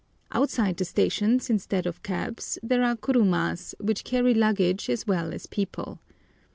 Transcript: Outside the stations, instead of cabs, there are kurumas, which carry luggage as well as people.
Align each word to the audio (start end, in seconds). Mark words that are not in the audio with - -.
Outside 0.31 0.77
the 0.77 0.85
stations, 0.85 1.47
instead 1.47 1.85
of 1.85 2.01
cabs, 2.01 2.57
there 2.63 2.81
are 2.83 2.95
kurumas, 2.95 3.75
which 3.79 4.03
carry 4.03 4.33
luggage 4.33 4.89
as 4.89 5.05
well 5.05 5.31
as 5.31 5.45
people. 5.45 5.99